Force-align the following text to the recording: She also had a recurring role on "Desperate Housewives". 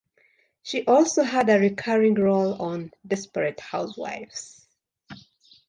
She 0.63 0.83
also 0.87 1.21
had 1.21 1.47
a 1.47 1.59
recurring 1.59 2.15
role 2.15 2.59
on 2.59 2.89
"Desperate 3.07 3.59
Housewives". 3.59 4.65